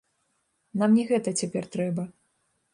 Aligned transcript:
Нам 0.83 0.95
не 1.01 1.05
гэта 1.13 1.35
цяпер 1.45 1.71
трэба. 1.79 2.09